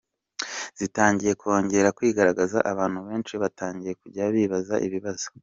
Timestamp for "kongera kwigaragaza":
1.41-2.57